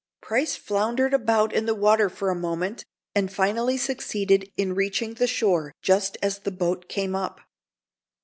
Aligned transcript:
Price 0.19 0.55
floundered 0.55 1.13
about 1.13 1.53
in 1.53 1.67
the 1.67 1.75
water 1.75 2.09
for 2.09 2.31
a 2.31 2.35
moment, 2.35 2.83
and 3.13 3.31
finally 3.31 3.77
succeeded 3.77 4.51
in 4.57 4.73
reaching 4.73 5.13
the 5.13 5.27
shore 5.27 5.75
just 5.83 6.17
as 6.23 6.39
the 6.39 6.49
boat 6.49 6.89
came 6.89 7.15
up. 7.15 7.39